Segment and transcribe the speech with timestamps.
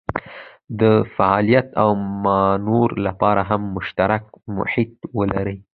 [0.79, 0.81] د
[1.15, 1.89] فعالیت او
[2.23, 4.23] مانور لپاره هم مشترک
[4.57, 5.57] محیط ولري.